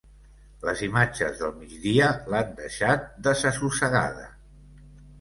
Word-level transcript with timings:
Les 0.67 0.79
imatges 0.87 1.43
del 1.43 1.53
migdia 1.59 2.09
l'han 2.33 2.59
deixat 2.65 3.09
desassossegada. 3.31 4.29